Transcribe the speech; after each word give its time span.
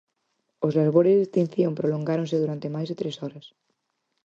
Os 0.65 0.73
labores 0.79 1.15
de 1.17 1.23
extinción 1.27 1.71
prolongáronse 1.79 2.37
durante 2.43 2.73
máis 2.75 2.87
de 2.89 2.99
tres 3.01 3.15
horas. 3.21 3.45